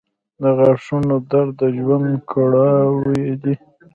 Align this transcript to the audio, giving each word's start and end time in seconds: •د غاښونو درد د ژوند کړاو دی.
•د 0.41 0.43
غاښونو 0.57 1.15
درد 1.31 1.51
د 1.59 1.61
ژوند 1.77 2.11
کړاو 2.31 2.93
دی. 3.43 3.55